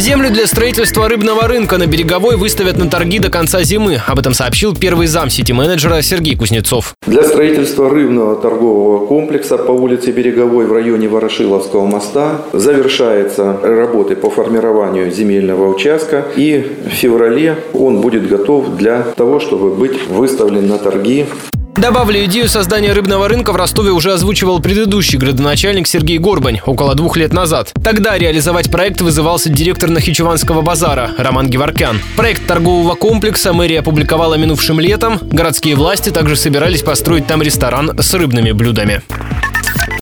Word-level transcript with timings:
Землю 0.00 0.30
для 0.30 0.46
строительства 0.46 1.10
рыбного 1.10 1.46
рынка 1.46 1.76
на 1.76 1.86
Береговой 1.86 2.38
выставят 2.38 2.78
на 2.78 2.88
торги 2.88 3.18
до 3.18 3.28
конца 3.28 3.62
зимы. 3.64 4.00
Об 4.06 4.18
этом 4.18 4.32
сообщил 4.32 4.74
первый 4.74 5.06
зам 5.06 5.28
сити-менеджера 5.28 6.00
Сергей 6.00 6.36
Кузнецов. 6.36 6.94
Для 7.06 7.22
строительства 7.22 7.90
рыбного 7.90 8.36
торгового 8.36 9.04
комплекса 9.04 9.58
по 9.58 9.72
улице 9.72 10.10
Береговой 10.12 10.64
в 10.64 10.72
районе 10.72 11.06
Ворошиловского 11.06 11.84
моста 11.84 12.40
завершаются 12.54 13.58
работы 13.62 14.16
по 14.16 14.30
формированию 14.30 15.12
земельного 15.12 15.68
участка. 15.68 16.24
И 16.34 16.78
в 16.86 16.94
феврале 16.94 17.58
он 17.74 18.00
будет 18.00 18.26
готов 18.26 18.76
для 18.76 19.02
того, 19.02 19.38
чтобы 19.38 19.74
быть 19.74 20.08
выставлен 20.08 20.66
на 20.66 20.78
торги 20.78 21.26
Добавлю, 21.76 22.24
идею 22.26 22.48
создания 22.48 22.92
рыбного 22.92 23.28
рынка 23.28 23.52
в 23.52 23.56
Ростове 23.56 23.90
уже 23.90 24.12
озвучивал 24.12 24.60
предыдущий 24.60 25.18
градоначальник 25.18 25.86
Сергей 25.86 26.18
Горбань 26.18 26.60
около 26.66 26.94
двух 26.94 27.16
лет 27.16 27.32
назад. 27.32 27.72
Тогда 27.82 28.18
реализовать 28.18 28.70
проект 28.70 29.00
вызывался 29.00 29.48
директор 29.48 29.88
Нахичеванского 29.88 30.60
базара 30.62 31.12
Роман 31.16 31.48
Геворкян. 31.48 32.00
Проект 32.16 32.46
торгового 32.46 32.94
комплекса 32.94 33.52
мэрия 33.52 33.80
опубликовала 33.80 34.34
минувшим 34.34 34.80
летом. 34.80 35.18
Городские 35.22 35.76
власти 35.76 36.10
также 36.10 36.36
собирались 36.36 36.82
построить 36.82 37.26
там 37.26 37.40
ресторан 37.42 37.98
с 37.98 38.12
рыбными 38.14 38.52
блюдами. 38.52 39.02